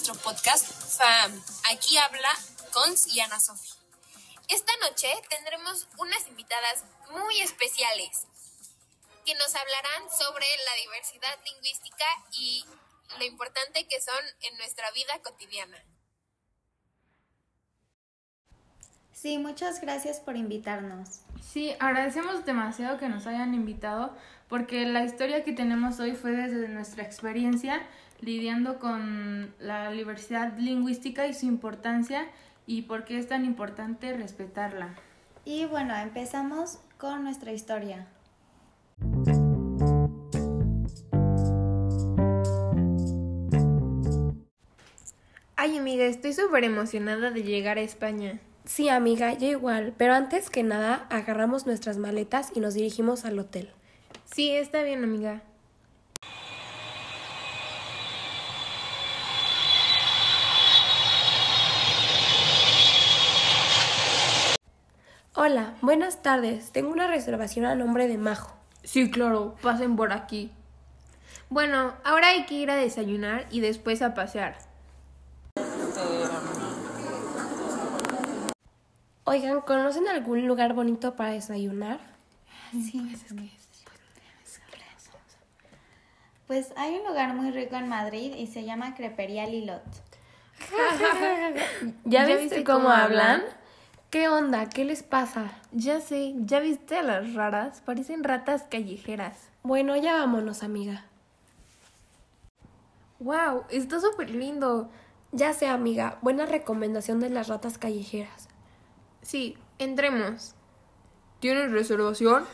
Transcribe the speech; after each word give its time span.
nuestro 0.00 0.14
podcast 0.22 0.64
FAM. 0.96 1.42
Aquí 1.72 1.98
habla 1.98 2.30
Cons 2.72 3.06
y 3.14 3.20
Ana 3.20 3.38
Sofi. 3.38 3.68
Esta 4.48 4.72
noche 4.80 5.08
tendremos 5.28 5.88
unas 5.98 6.26
invitadas 6.28 6.84
muy 7.10 7.38
especiales 7.42 8.26
que 9.26 9.34
nos 9.34 9.54
hablarán 9.54 10.10
sobre 10.10 10.46
la 10.64 10.74
diversidad 10.82 11.38
lingüística 11.44 12.06
y 12.32 12.64
lo 13.18 13.26
importante 13.26 13.86
que 13.88 14.00
son 14.00 14.24
en 14.40 14.56
nuestra 14.56 14.90
vida 14.92 15.20
cotidiana. 15.22 15.76
Sí, 19.12 19.36
muchas 19.36 19.82
gracias 19.82 20.18
por 20.18 20.34
invitarnos. 20.34 21.20
Sí, 21.42 21.76
agradecemos 21.78 22.46
demasiado 22.46 22.96
que 22.96 23.10
nos 23.10 23.26
hayan 23.26 23.52
invitado 23.52 24.16
porque 24.48 24.86
la 24.86 25.04
historia 25.04 25.44
que 25.44 25.52
tenemos 25.52 26.00
hoy 26.00 26.12
fue 26.12 26.30
desde 26.30 26.68
nuestra 26.68 27.02
experiencia 27.02 27.86
lidiando 28.20 28.78
con 28.78 29.54
la 29.58 29.90
diversidad 29.90 30.56
lingüística 30.58 31.26
y 31.26 31.34
su 31.34 31.46
importancia 31.46 32.26
y 32.66 32.82
por 32.82 33.04
qué 33.04 33.18
es 33.18 33.28
tan 33.28 33.44
importante 33.44 34.12
respetarla. 34.16 34.94
Y 35.44 35.64
bueno, 35.66 35.96
empezamos 35.96 36.78
con 36.98 37.24
nuestra 37.24 37.52
historia. 37.52 38.06
Ay 45.56 45.76
amiga, 45.76 46.04
estoy 46.04 46.32
súper 46.32 46.64
emocionada 46.64 47.30
de 47.30 47.42
llegar 47.42 47.76
a 47.78 47.82
España. 47.82 48.40
Sí, 48.64 48.88
amiga, 48.88 49.34
yo 49.34 49.48
igual, 49.48 49.94
pero 49.96 50.14
antes 50.14 50.48
que 50.48 50.62
nada 50.62 51.06
agarramos 51.10 51.66
nuestras 51.66 51.96
maletas 51.98 52.52
y 52.54 52.60
nos 52.60 52.74
dirigimos 52.74 53.24
al 53.24 53.38
hotel. 53.38 53.70
Sí, 54.32 54.50
está 54.50 54.82
bien, 54.82 55.02
amiga. 55.02 55.42
Hola, 65.42 65.72
buenas 65.80 66.20
tardes. 66.20 66.70
Tengo 66.70 66.90
una 66.90 67.06
reservación 67.06 67.64
a 67.64 67.74
nombre 67.74 68.06
de 68.06 68.18
Majo. 68.18 68.54
Sí, 68.84 69.10
claro, 69.10 69.56
pasen 69.62 69.96
por 69.96 70.12
aquí. 70.12 70.50
Bueno, 71.48 71.94
ahora 72.04 72.28
hay 72.28 72.44
que 72.44 72.56
ir 72.56 72.70
a 72.70 72.76
desayunar 72.76 73.46
y 73.50 73.60
después 73.60 74.02
a 74.02 74.12
pasear. 74.12 74.58
Oigan, 79.24 79.62
¿conocen 79.62 80.08
algún 80.08 80.46
lugar 80.46 80.74
bonito 80.74 81.16
para 81.16 81.30
desayunar? 81.30 82.00
Sí, 82.72 83.16
Pues 86.46 86.74
hay 86.76 86.96
un 86.96 87.06
lugar 87.06 87.32
muy 87.32 87.50
rico 87.50 87.76
en 87.76 87.88
Madrid 87.88 88.34
y 88.36 88.46
se 88.46 88.64
llama 88.64 88.94
Crepería 88.94 89.46
Lilot. 89.46 89.84
¿Ya, 92.04 92.26
viste 92.26 92.62
cómo 92.62 92.90
hablan? 92.90 93.42
¿Qué 94.10 94.28
onda? 94.28 94.68
¿Qué 94.68 94.84
les 94.84 95.04
pasa? 95.04 95.52
Ya 95.70 96.00
sé, 96.00 96.34
¿ya 96.38 96.58
viste 96.58 96.98
a 96.98 97.02
las 97.02 97.32
raras? 97.34 97.80
Parecen 97.80 98.24
ratas 98.24 98.64
callejeras. 98.68 99.50
Bueno, 99.62 99.96
ya 99.96 100.14
vámonos, 100.14 100.64
amiga. 100.64 101.04
¡Wow! 103.20 103.66
Está 103.70 104.00
súper 104.00 104.30
lindo. 104.30 104.90
Ya 105.30 105.52
sé, 105.52 105.68
amiga. 105.68 106.18
Buena 106.22 106.44
recomendación 106.44 107.20
de 107.20 107.30
las 107.30 107.46
ratas 107.46 107.78
callejeras. 107.78 108.48
Sí, 109.22 109.56
entremos. 109.78 110.56
¿Tienes 111.38 111.70
reservación? 111.70 112.44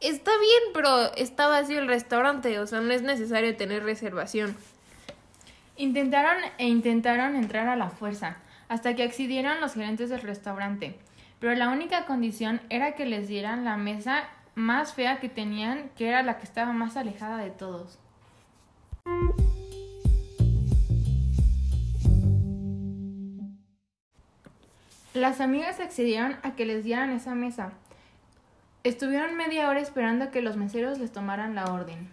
Está 0.00 0.30
bien, 0.38 0.62
pero 0.72 1.14
está 1.16 1.46
vacío 1.46 1.78
el 1.78 1.88
restaurante, 1.88 2.58
o 2.58 2.66
sea, 2.66 2.80
no 2.80 2.90
es 2.90 3.02
necesario 3.02 3.54
tener 3.56 3.84
reservación. 3.84 4.56
Intentaron 5.76 6.42
e 6.56 6.68
intentaron 6.68 7.36
entrar 7.36 7.68
a 7.68 7.76
la 7.76 7.90
fuerza, 7.90 8.38
hasta 8.68 8.94
que 8.94 9.02
accedieron 9.02 9.60
los 9.60 9.74
gerentes 9.74 10.10
del 10.10 10.22
restaurante. 10.22 10.98
Pero 11.38 11.54
la 11.54 11.68
única 11.68 12.06
condición 12.06 12.60
era 12.70 12.94
que 12.94 13.06
les 13.06 13.28
dieran 13.28 13.64
la 13.64 13.76
mesa 13.76 14.24
más 14.54 14.94
fea 14.94 15.20
que 15.20 15.28
tenían, 15.28 15.90
que 15.96 16.08
era 16.08 16.22
la 16.22 16.38
que 16.38 16.44
estaba 16.44 16.72
más 16.72 16.96
alejada 16.96 17.38
de 17.38 17.50
todos. 17.50 17.98
Las 25.12 25.40
amigas 25.40 25.80
accedieron 25.80 26.36
a 26.42 26.56
que 26.56 26.66
les 26.66 26.84
dieran 26.84 27.10
esa 27.10 27.34
mesa. 27.34 27.72
Estuvieron 28.84 29.36
media 29.36 29.68
hora 29.68 29.80
esperando 29.80 30.26
a 30.26 30.30
que 30.30 30.42
los 30.42 30.56
meseros 30.56 30.98
les 30.98 31.10
tomaran 31.10 31.54
la 31.54 31.72
orden. 31.72 32.10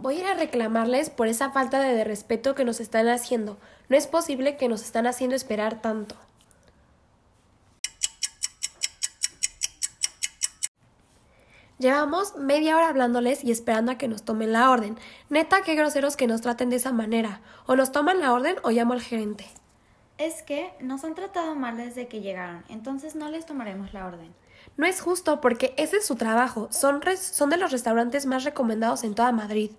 Voy 0.00 0.16
a 0.16 0.20
ir 0.20 0.26
a 0.26 0.34
reclamarles 0.34 1.08
por 1.08 1.28
esa 1.28 1.50
falta 1.50 1.80
de 1.80 2.02
respeto 2.02 2.54
que 2.56 2.64
nos 2.64 2.80
están 2.80 3.08
haciendo. 3.08 3.58
No 3.88 3.96
es 3.96 4.08
posible 4.08 4.56
que 4.56 4.68
nos 4.68 4.82
están 4.82 5.06
haciendo 5.06 5.36
esperar 5.36 5.80
tanto. 5.80 6.16
Llevamos 11.78 12.36
media 12.36 12.76
hora 12.76 12.88
hablándoles 12.88 13.44
y 13.44 13.52
esperando 13.52 13.92
a 13.92 13.98
que 13.98 14.08
nos 14.08 14.24
tomen 14.24 14.52
la 14.52 14.70
orden. 14.70 14.98
Neta, 15.28 15.62
qué 15.62 15.74
groseros 15.74 16.16
que 16.16 16.26
nos 16.26 16.40
traten 16.40 16.70
de 16.70 16.76
esa 16.76 16.92
manera. 16.92 17.40
O 17.66 17.76
nos 17.76 17.92
toman 17.92 18.18
la 18.18 18.32
orden 18.32 18.56
o 18.64 18.70
llamo 18.70 18.94
al 18.94 19.02
gerente. 19.02 19.46
Es 20.18 20.42
que 20.42 20.72
nos 20.80 21.04
han 21.04 21.14
tratado 21.14 21.54
mal 21.54 21.76
desde 21.76 22.08
que 22.08 22.20
llegaron, 22.20 22.64
entonces 22.68 23.16
no 23.16 23.28
les 23.30 23.46
tomaremos 23.46 23.92
la 23.92 24.06
orden. 24.06 24.32
No 24.76 24.86
es 24.86 25.00
justo 25.00 25.40
porque 25.40 25.74
ese 25.76 25.98
es 25.98 26.06
su 26.06 26.16
trabajo. 26.16 26.68
Son, 26.70 27.00
son 27.16 27.50
de 27.50 27.56
los 27.56 27.70
restaurantes 27.70 28.26
más 28.26 28.44
recomendados 28.44 29.04
en 29.04 29.14
toda 29.14 29.30
Madrid. 29.32 29.70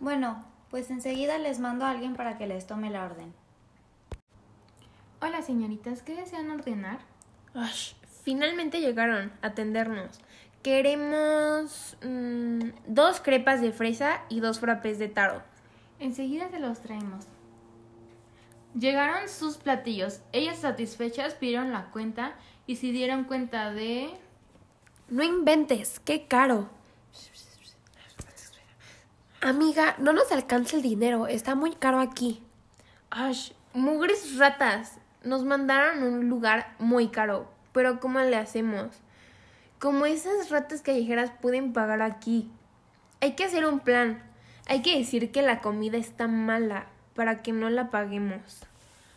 Bueno, 0.00 0.42
pues 0.70 0.90
enseguida 0.90 1.36
les 1.36 1.58
mando 1.58 1.84
a 1.84 1.90
alguien 1.90 2.16
para 2.16 2.38
que 2.38 2.46
les 2.46 2.66
tome 2.66 2.88
la 2.88 3.04
orden. 3.04 3.34
Hola 5.20 5.42
señoritas, 5.42 6.02
¿qué 6.02 6.16
desean 6.16 6.50
ordenar? 6.50 7.00
Ash, 7.52 7.92
finalmente 8.24 8.80
llegaron 8.80 9.30
a 9.42 9.48
atendernos. 9.48 10.18
Queremos 10.62 11.98
mm, 12.02 12.60
dos 12.86 13.20
crepas 13.20 13.60
de 13.60 13.72
fresa 13.72 14.22
y 14.30 14.40
dos 14.40 14.58
frappés 14.58 14.98
de 14.98 15.08
taro. 15.08 15.42
Enseguida 15.98 16.48
se 16.48 16.60
los 16.60 16.80
traemos. 16.80 17.26
Llegaron 18.74 19.28
sus 19.28 19.58
platillos. 19.58 20.22
Ellas 20.32 20.58
satisfechas 20.58 21.34
pidieron 21.34 21.72
la 21.72 21.90
cuenta 21.90 22.36
y 22.66 22.76
se 22.76 22.86
dieron 22.86 23.24
cuenta 23.24 23.70
de... 23.72 24.10
No 25.08 25.22
inventes, 25.22 26.00
qué 26.00 26.26
caro. 26.26 26.70
Amiga, 29.42 29.94
no 29.98 30.12
nos 30.12 30.30
alcanza 30.32 30.76
el 30.76 30.82
dinero, 30.82 31.26
está 31.26 31.54
muy 31.54 31.72
caro 31.72 31.98
aquí. 31.98 32.42
Ash, 33.08 33.52
mugres 33.72 34.36
ratas. 34.36 34.98
Nos 35.24 35.44
mandaron 35.44 36.02
a 36.02 36.06
un 36.06 36.28
lugar 36.28 36.74
muy 36.78 37.08
caro, 37.08 37.48
pero 37.72 38.00
¿cómo 38.00 38.20
le 38.20 38.36
hacemos? 38.36 38.88
Como 39.78 40.04
esas 40.04 40.50
ratas 40.50 40.82
callejeras 40.82 41.30
pueden 41.40 41.72
pagar 41.72 42.02
aquí. 42.02 42.50
Hay 43.22 43.32
que 43.32 43.44
hacer 43.44 43.64
un 43.64 43.80
plan. 43.80 44.22
Hay 44.68 44.82
que 44.82 44.98
decir 44.98 45.32
que 45.32 45.40
la 45.40 45.62
comida 45.62 45.96
está 45.96 46.28
mala 46.28 46.88
para 47.14 47.42
que 47.42 47.52
no 47.52 47.70
la 47.70 47.88
paguemos. 47.88 48.66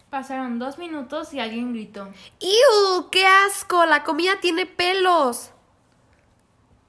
Pasaron 0.09 0.57
dos 0.57 0.77
minutos 0.77 1.33
y 1.33 1.41
alguien 1.41 1.73
gritó. 1.73 2.09
¡Iu! 2.39 3.09
¡Qué 3.11 3.25
asco! 3.25 3.85
La 3.85 4.05
comida 4.05 4.39
tiene 4.39 4.65
pelos. 4.65 5.51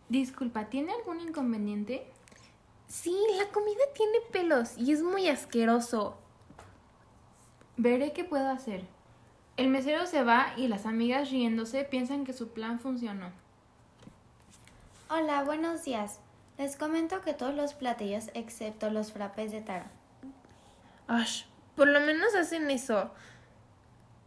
Disculpa, 0.08 0.66
¿tiene 0.66 0.92
algún 0.92 1.20
inconveniente? 1.20 2.13
Sí, 2.94 3.18
la 3.36 3.48
comida 3.48 3.82
tiene 3.92 4.20
pelos 4.30 4.78
y 4.78 4.92
es 4.92 5.02
muy 5.02 5.28
asqueroso. 5.28 6.16
Veré 7.76 8.12
qué 8.12 8.22
puedo 8.22 8.48
hacer. 8.48 8.84
El 9.56 9.68
mesero 9.68 10.06
se 10.06 10.22
va 10.22 10.54
y 10.56 10.68
las 10.68 10.86
amigas 10.86 11.32
riéndose 11.32 11.82
piensan 11.82 12.24
que 12.24 12.32
su 12.32 12.50
plan 12.50 12.78
funcionó. 12.78 13.32
Hola, 15.10 15.42
buenos 15.42 15.82
días. 15.82 16.20
Les 16.56 16.76
comento 16.76 17.20
que 17.20 17.34
todos 17.34 17.52
los 17.52 17.74
platillos 17.74 18.30
excepto 18.32 18.88
los 18.90 19.10
frappés 19.10 19.50
de 19.50 19.60
taro. 19.60 19.86
Ash, 21.08 21.46
por 21.74 21.88
lo 21.88 21.98
menos 22.00 22.32
hacen 22.36 22.70
eso. 22.70 23.10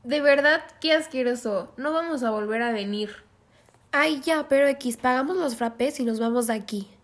De 0.03 0.19
verdad, 0.19 0.61
qué 0.81 0.91
asqueroso. 0.91 1.71
No 1.77 1.93
vamos 1.93 2.21
a 2.21 2.31
volver 2.31 2.61
a 2.61 2.73
venir. 2.73 3.15
Ay, 3.93 4.19
ya, 4.19 4.49
pero 4.49 4.67
X, 4.67 4.97
pagamos 4.97 5.37
los 5.37 5.55
frappés 5.55 6.01
y 6.01 6.03
nos 6.03 6.19
vamos 6.19 6.47
de 6.47 6.53
aquí. 6.53 6.96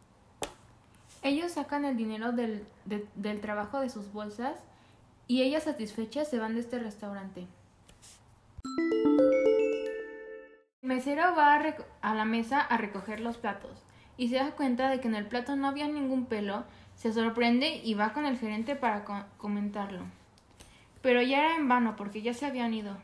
Ellos 1.23 1.53
sacan 1.53 1.85
el 1.85 1.95
dinero 1.95 2.33
del, 2.33 2.65
del 3.15 3.39
trabajo 3.39 3.79
de 3.79 3.89
sus 3.89 4.11
bolsas 4.11 4.59
y 5.25 5.41
ellas 5.41 5.63
satisfechas 5.63 6.29
se 6.29 6.37
van 6.37 6.55
de 6.55 6.59
este 6.59 6.79
restaurante. 6.79 7.47
El 10.81 10.89
mesero 10.89 11.23
va 11.33 11.55
a, 11.55 11.75
a, 12.01 12.13
la 12.13 12.25
mesa 12.25 12.59
a 12.59 12.75
recoger 12.75 13.21
los 13.21 13.37
platos 13.37 13.71
y 14.17 14.27
se 14.27 14.35
da 14.35 14.51
cuenta 14.51 14.89
de 14.89 14.99
que 14.99 15.07
en 15.07 15.15
el 15.15 15.25
plato 15.25 15.55
no 15.55 15.69
había 15.69 15.87
ningún 15.87 16.25
pelo, 16.25 16.65
se 16.97 17.13
sorprende 17.13 17.77
y 17.81 17.93
va 17.93 18.11
con 18.11 18.25
el 18.25 18.37
gerente 18.37 18.75
para 18.75 19.05
co 19.05 19.15
comentarlo. 19.37 20.03
Pero 21.01 21.21
ya 21.21 21.39
era 21.39 21.55
en 21.55 21.69
vano 21.69 21.95
porque 21.95 22.21
ya 22.21 22.33
se 22.33 22.45
habían 22.45 22.73
ido. 22.73 22.97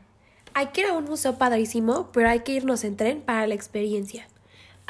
Hay 0.52 0.68
que 0.68 0.90
un 0.90 1.04
museo 1.04 1.38
padrísimo, 1.38 2.10
pero 2.12 2.28
hay 2.28 2.40
que 2.40 2.52
irnos 2.52 2.84
en 2.84 2.98
tren 2.98 3.22
para 3.22 3.46
la 3.46 3.54
experiencia. 3.54 4.26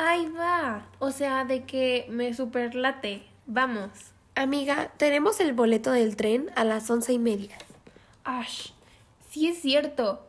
Ahí 0.02 0.31
va. 0.31 0.87
O 0.99 1.11
sea, 1.11 1.44
de 1.44 1.64
que 1.64 2.06
me 2.08 2.32
superlate. 2.32 3.23
Vamos. 3.44 3.91
Amiga, 4.35 4.91
tenemos 4.97 5.41
el 5.41 5.52
boleto 5.52 5.93
del 5.93 6.17
tren 6.17 6.50
a 6.56 6.64
las 6.64 6.88
once 6.88 7.12
y 7.12 7.19
media. 7.19 7.58
Ash, 8.25 8.70
sí 9.29 9.49
es 9.49 9.61
cierto. 9.61 10.25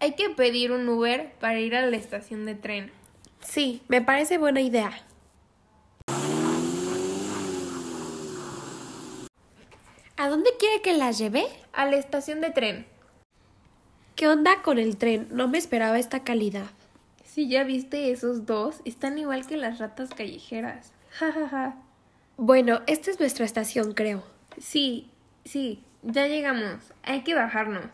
Hay 0.00 0.14
que 0.14 0.30
pedir 0.30 0.72
un 0.72 0.88
Uber 0.88 1.30
para 1.40 1.60
ir 1.60 1.76
a 1.76 1.84
la 1.84 1.94
estación 1.94 2.46
de 2.46 2.54
tren. 2.54 2.90
Sí, 3.40 3.82
me 3.88 4.00
parece 4.00 4.38
buena 4.38 4.62
idea. 4.62 4.90
¿A 10.16 10.28
dónde 10.30 10.52
quiere 10.58 10.80
que 10.80 10.94
la 10.94 11.10
lleve? 11.10 11.44
A 11.74 11.84
la 11.84 11.96
estación 11.96 12.40
de 12.40 12.48
tren. 12.48 12.86
¿Qué 14.16 14.26
onda 14.26 14.62
con 14.62 14.78
el 14.78 14.96
tren? 14.96 15.28
No 15.32 15.48
me 15.48 15.58
esperaba 15.58 15.98
esta 15.98 16.24
calidad. 16.24 16.70
Si 17.32 17.48
ya 17.48 17.64
viste 17.64 18.10
esos 18.10 18.44
dos, 18.44 18.82
están 18.84 19.16
igual 19.16 19.46
que 19.46 19.56
las 19.56 19.78
ratas 19.78 20.10
callejeras. 20.10 20.92
Ja, 21.18 21.32
ja, 21.32 21.48
ja. 21.48 21.76
Bueno, 22.36 22.80
esta 22.86 23.10
es 23.10 23.18
nuestra 23.18 23.46
estación, 23.46 23.94
creo. 23.94 24.22
Sí, 24.58 25.08
sí, 25.46 25.82
ya 26.02 26.26
llegamos. 26.26 26.92
Hay 27.02 27.22
que 27.22 27.34
bajarnos. 27.34 27.86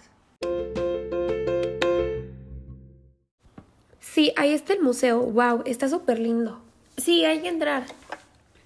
Sí, 4.00 4.32
ahí 4.36 4.52
está 4.52 4.72
el 4.72 4.82
museo. 4.82 5.20
Wow, 5.20 5.62
está 5.66 5.88
súper 5.88 6.18
lindo. 6.18 6.60
Sí, 6.96 7.24
hay 7.24 7.40
que 7.40 7.48
entrar. 7.48 7.84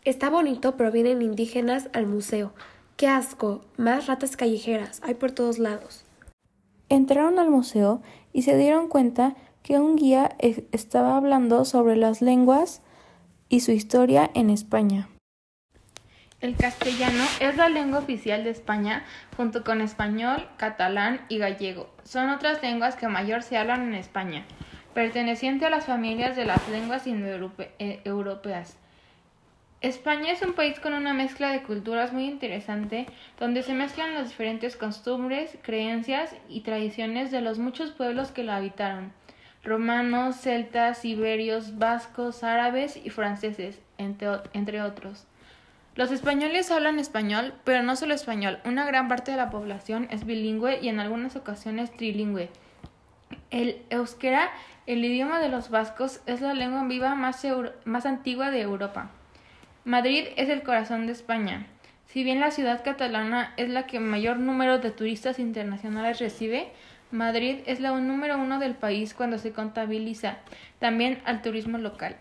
Está 0.07 0.31
bonito, 0.31 0.79
pero 0.79 0.91
vienen 0.91 1.21
indígenas 1.21 1.91
al 1.93 2.07
museo. 2.07 2.55
¡Qué 2.97 3.09
asco! 3.09 3.61
Más 3.77 4.07
ratas 4.07 4.39
callejeras. 4.39 5.03
Hay 5.03 5.15
por 5.17 5.33
todos 5.33 5.59
lados. 5.59 6.07
Entraron 6.89 7.39
al 7.39 7.51
museo 7.51 8.01
y 8.33 8.43
se 8.43 8.57
dieron 8.57 8.89
cuenta 8.89 9.37
que 9.63 9.79
un 9.79 9.97
guía 9.97 10.37
estaba 10.73 11.17
hablando 11.17 11.65
sobre 11.65 11.97
las 11.97 12.21
lenguas 12.21 12.83
y 13.49 13.61
su 13.61 13.73
historia 13.73 14.31
en 14.35 14.51
España. 14.51 15.09
El 16.41 16.57
castellano 16.57 17.23
es 17.39 17.57
la 17.57 17.69
lengua 17.69 18.01
oficial 18.01 18.43
de 18.43 18.51
España 18.51 19.05
junto 19.37 19.63
con 19.63 19.81
español, 19.81 20.49
catalán 20.57 21.25
y 21.29 21.39
gallego. 21.39 21.89
Son 22.03 22.31
otras 22.31 22.61
lenguas 22.63 22.97
que 22.97 23.07
mayor 23.07 23.45
se 23.45 23.57
hablan 23.57 23.83
en 23.83 23.95
España, 23.95 24.45
perteneciente 24.93 25.67
a 25.67 25.71
las 25.71 25.87
familias 25.87 26.35
de 26.35 26.45
las 26.45 26.69
lenguas 26.69 27.07
indoeuropeas. 27.07 28.77
España 29.83 30.33
es 30.33 30.43
un 30.43 30.55
país 30.55 30.81
con 30.81 30.95
una 30.95 31.13
mezcla 31.13 31.53
de 31.53 31.63
culturas 31.63 32.13
muy 32.13 32.25
interesante, 32.25 33.07
donde 33.39 33.63
se 33.63 33.75
mezclan 33.75 34.15
las 34.15 34.31
diferentes 34.31 34.77
costumbres, 34.77 35.57
creencias 35.63 36.35
y 36.49 36.63
tradiciones 36.63 37.31
de 37.31 37.41
los 37.41 37.59
muchos 37.59 37.93
pueblos 37.93 38.33
que 38.33 38.43
lo 38.43 38.53
habitaron 38.53 39.13
romanos, 39.63 40.37
celtas, 40.37 41.05
iberios, 41.05 41.79
vascos, 41.79 42.43
árabes 42.43 42.97
y 42.97 43.11
franceses, 43.11 43.81
entre, 43.99 44.83
otros. 44.83 45.27
Los 45.95 46.11
españoles 46.11 46.71
hablan 46.71 46.99
español, 46.99 47.55
pero 47.65 47.83
no 47.83 47.97
solo 47.97 48.15
español. 48.15 48.59
Una 48.65 48.87
gran 48.87 49.09
parte 49.09 49.31
de 49.31 49.37
la 49.37 49.51
población 49.51 50.09
es 50.11 50.25
bilingüe 50.25 50.81
y 50.81 50.89
en 50.89 51.01
algunas 51.01 51.37
ocasiones 51.37 51.95
trilingüe. 51.97 52.49
El 53.51 53.83
euskera, 53.91 54.51
el 54.87 55.05
idioma 55.05 55.39
de 55.39 55.49
los 55.49 55.69
vascos, 55.71 56.21
es 56.27 56.41
la 56.41 56.55
lengua 56.55 56.85
viva 56.85 57.15
más 57.15 58.07
antigua 58.07 58.51
de 58.51 58.63
Europa. 58.63 59.11
Madrid 59.85 60.27
es 60.37 60.49
el 60.49 60.63
corazón 60.63 61.07
de 61.07 61.13
España. 61.13 61.67
Si 62.07 62.25
bien 62.25 62.41
la 62.41 62.51
ciudad 62.51 62.85
catalana 62.85 63.53
es 63.57 63.69
la 63.69 63.87
que 63.87 63.99
mayor 63.99 64.39
número 64.39 64.79
de 64.79 64.91
turistas 64.91 65.39
internacionales 65.39 66.19
recibe, 66.19 66.71
Madrid 67.13 67.59
es 67.67 67.81
la 67.81 67.93
número 67.93 68.39
uno 68.39 68.59
del 68.59 68.75
país 68.75 69.15
cuando 69.15 69.39
se 69.39 69.53
contabiliza 69.53 70.39
también 70.79 71.21
al 71.25 71.43
turismo 71.43 71.79
local. 71.79 72.17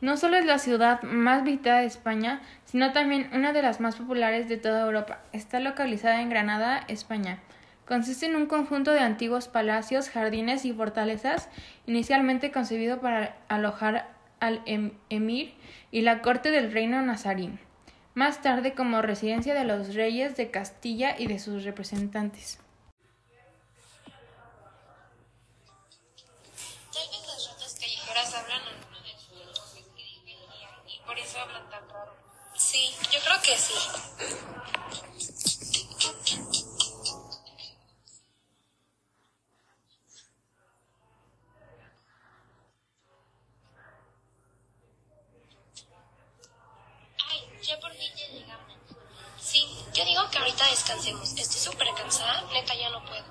No 0.00 0.16
solo 0.16 0.36
es 0.36 0.44
la 0.44 0.58
ciudad 0.58 1.02
más 1.02 1.44
visitada 1.44 1.80
de 1.80 1.86
España, 1.86 2.42
sino 2.64 2.92
también 2.92 3.30
una 3.32 3.52
de 3.52 3.62
las 3.62 3.80
más 3.80 3.96
populares 3.96 4.48
de 4.48 4.58
toda 4.58 4.82
Europa. 4.82 5.20
Está 5.32 5.60
localizada 5.60 6.20
en 6.20 6.28
Granada, 6.28 6.84
España. 6.88 7.38
Consiste 7.86 8.26
en 8.26 8.36
un 8.36 8.46
conjunto 8.46 8.92
de 8.92 9.00
antiguos 9.00 9.48
palacios, 9.48 10.08
jardines 10.10 10.64
y 10.64 10.72
fortalezas, 10.72 11.48
inicialmente 11.86 12.50
concebido 12.50 13.00
para 13.00 13.36
alojar 13.48 14.14
al 14.40 14.62
em 14.66 14.92
emir 15.10 15.54
y 15.90 16.02
la 16.02 16.20
corte 16.20 16.50
del 16.50 16.72
reino 16.72 17.00
nazarí, 17.02 17.50
más 18.14 18.42
tarde 18.42 18.74
como 18.74 19.00
residencia 19.00 19.54
de 19.54 19.64
los 19.64 19.94
reyes 19.94 20.36
de 20.36 20.50
Castilla 20.50 21.14
y 21.18 21.26
de 21.26 21.38
sus 21.38 21.64
representantes. 21.64 22.58
Tal 26.92 27.08
vez 27.10 27.26
las 27.26 27.48
ratas 27.48 27.74
callejeras 27.80 28.34
hablan 28.34 28.60
alguno 28.62 29.00
de 29.02 29.18
sus 29.18 29.32
lenguajes 29.38 29.84
que 29.96 30.02
dijo 30.02 30.22
el 30.26 30.36
guía 30.52 30.70
y 30.86 31.06
por 31.06 31.18
eso 31.18 31.38
hablan 31.40 31.68
tan 31.70 31.88
raro. 31.88 32.14
Sí, 32.56 32.94
yo 33.12 33.20
creo 33.24 33.40
que 33.42 33.46
sí. 33.48 33.52
Ay, 33.52 33.53
ya 47.66 47.80
por 47.80 47.92
fin 47.92 48.12
ya 48.14 48.28
llegamos. 48.28 48.74
Sí, 49.40 49.66
yo 49.94 50.04
digo 50.04 50.28
que 50.30 50.38
ahorita 50.38 50.66
descansemos. 50.68 51.32
Estoy 51.32 51.60
súper 51.60 51.88
cansada, 51.96 52.42
neta 52.52 52.74
ya 52.74 52.90
no 52.90 53.04
puedo. 53.04 53.23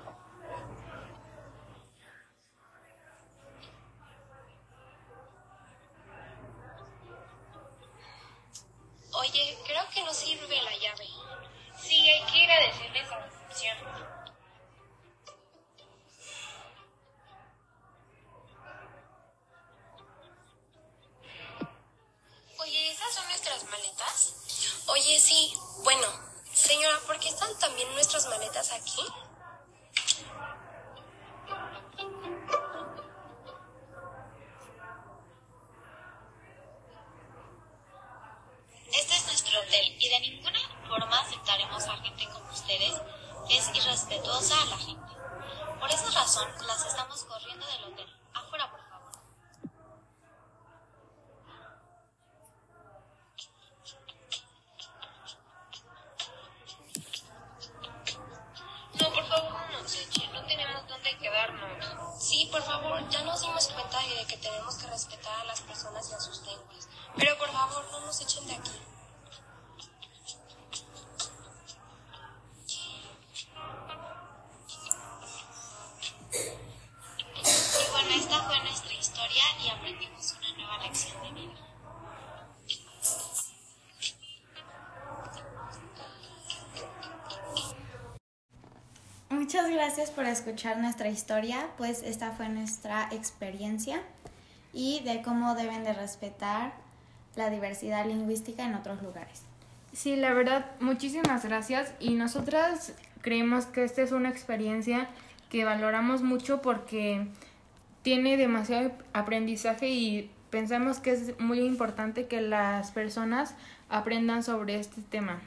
Sí. 25.18 25.54
Bueno, 25.82 26.06
señora, 26.52 26.98
¿por 27.06 27.18
qué 27.18 27.28
están 27.28 27.56
también 27.58 27.92
nuestras 27.94 28.26
maletas 28.26 28.72
aquí? 28.72 29.02
Este 38.92 39.16
es 39.16 39.26
nuestro 39.26 39.60
hotel 39.60 39.96
y 39.98 40.08
de 40.08 40.20
ninguna 40.20 40.60
forma 40.88 41.20
aceptaremos 41.20 41.84
a 41.84 41.96
gente 41.98 42.28
como 42.32 42.50
ustedes 42.50 42.94
que 43.48 43.58
es 43.58 43.68
irrespetuosa 43.74 44.62
a 44.62 44.66
la 44.66 44.78
gente. 44.78 45.12
Por 45.80 45.90
esa 45.90 46.10
razón 46.10 46.48
las 46.66 46.86
estamos 46.86 47.24
corriendo 47.24 47.66
del 47.66 47.84
hotel. 47.84 48.13
Dónde 61.04 61.18
quedarnos. 61.18 62.22
Sí, 62.22 62.48
por 62.50 62.62
favor, 62.62 63.08
ya 63.10 63.22
nos 63.22 63.40
dimos 63.40 63.68
cuenta 63.68 63.98
de 64.00 64.26
que 64.26 64.36
tenemos 64.38 64.76
que 64.76 64.86
respetar 64.86 65.40
a 65.40 65.44
las 65.44 65.60
personas 65.60 66.10
y 66.10 66.14
a 66.14 66.20
sus 66.20 66.42
lenguas. 66.46 66.88
Pero 67.16 67.38
por 67.38 67.50
favor, 67.50 67.84
no 67.92 68.00
nos 68.00 68.20
echen 68.20 68.46
de 68.46 68.54
aquí. 68.54 68.70
Y 77.36 77.90
bueno, 77.90 78.10
esta 78.14 78.42
fue 78.42 78.60
nuestra 78.60 78.92
historia 78.94 79.42
y 79.62 79.68
aprendimos 79.68 80.34
una 80.38 80.56
nueva 80.56 80.78
lección 80.78 81.23
Muchas 89.54 89.70
gracias 89.70 90.10
por 90.10 90.24
escuchar 90.24 90.78
nuestra 90.78 91.08
historia, 91.08 91.68
pues 91.78 92.02
esta 92.02 92.32
fue 92.32 92.48
nuestra 92.48 93.08
experiencia 93.12 94.02
y 94.72 95.00
de 95.04 95.22
cómo 95.22 95.54
deben 95.54 95.84
de 95.84 95.92
respetar 95.92 96.72
la 97.36 97.50
diversidad 97.50 98.04
lingüística 98.04 98.64
en 98.64 98.74
otros 98.74 99.00
lugares. 99.00 99.42
Sí, 99.92 100.16
la 100.16 100.32
verdad, 100.32 100.66
muchísimas 100.80 101.44
gracias 101.44 101.94
y 102.00 102.14
nosotras 102.14 102.94
creemos 103.20 103.66
que 103.66 103.84
esta 103.84 104.02
es 104.02 104.10
una 104.10 104.28
experiencia 104.28 105.08
que 105.50 105.64
valoramos 105.64 106.22
mucho 106.22 106.60
porque 106.60 107.28
tiene 108.02 108.36
demasiado 108.36 108.90
aprendizaje 109.12 109.88
y 109.88 110.32
pensamos 110.50 110.98
que 110.98 111.12
es 111.12 111.38
muy 111.38 111.60
importante 111.60 112.26
que 112.26 112.40
las 112.40 112.90
personas 112.90 113.54
aprendan 113.88 114.42
sobre 114.42 114.80
este 114.80 115.00
tema. 115.02 115.40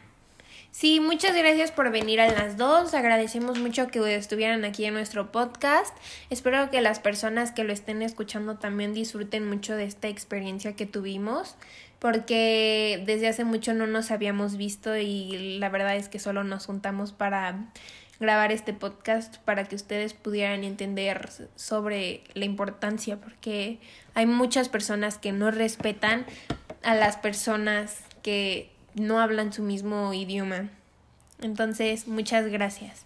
Sí, 0.78 1.00
muchas 1.00 1.36
gracias 1.36 1.72
por 1.72 1.90
venir 1.90 2.22
a 2.22 2.32
las 2.32 2.56
dos. 2.56 2.94
Agradecemos 2.94 3.58
mucho 3.58 3.88
que 3.88 4.16
estuvieran 4.16 4.64
aquí 4.64 4.86
en 4.86 4.94
nuestro 4.94 5.32
podcast. 5.32 5.98
Espero 6.30 6.70
que 6.70 6.82
las 6.82 7.00
personas 7.00 7.52
que 7.52 7.64
lo 7.64 7.74
estén 7.74 8.04
escuchando 8.04 8.60
también 8.60 8.94
disfruten 8.94 9.50
mucho 9.50 9.76
de 9.76 9.86
esta 9.86 10.08
experiencia 10.08 10.76
que 10.76 10.86
tuvimos, 10.86 11.56
porque 11.98 13.02
desde 13.08 13.28
hace 13.28 13.44
mucho 13.44 13.74
no 13.74 13.88
nos 13.88 14.12
habíamos 14.12 14.56
visto 14.56 14.96
y 14.96 15.58
la 15.58 15.70
verdad 15.70 15.96
es 15.96 16.10
que 16.10 16.20
solo 16.20 16.44
nos 16.44 16.68
juntamos 16.68 17.12
para 17.12 17.72
grabar 18.20 18.52
este 18.52 18.72
podcast 18.72 19.38
para 19.38 19.64
que 19.64 19.76
ustedes 19.76 20.14
pudieran 20.14 20.64
entender 20.64 21.28
sobre 21.56 22.22
la 22.36 22.46
importancia, 22.46 23.20
porque 23.20 23.80
hay 24.14 24.28
muchas 24.28 24.70
personas 24.70 25.18
que 25.18 25.32
no 25.32 25.50
respetan 25.50 26.28
a 26.84 26.94
las 26.94 27.18
personas 27.18 28.04
que 28.22 28.77
no 28.98 29.20
hablan 29.20 29.54
su 29.54 29.64
mismo 29.64 30.14
idioma. 30.14 30.70
Entonces, 31.40 32.08
muchas 32.08 32.48
gracias. 32.48 33.06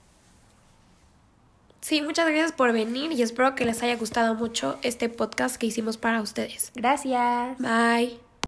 Sí, 1.81 2.01
muchas 2.01 2.27
gracias 2.27 2.51
por 2.51 2.71
venir 2.73 3.11
y 3.11 3.21
espero 3.21 3.55
que 3.55 3.65
les 3.65 3.81
haya 3.81 3.95
gustado 3.95 4.35
mucho 4.35 4.77
este 4.83 5.09
podcast 5.09 5.55
que 5.55 5.65
hicimos 5.65 5.97
para 5.97 6.21
ustedes. 6.21 6.71
Gracias. 6.75 7.57
Bye. 7.57 8.30